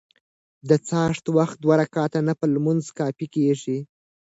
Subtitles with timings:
[0.69, 3.77] د څاښت وخت دوه رکعته نفل لمونځ کافي کيږي.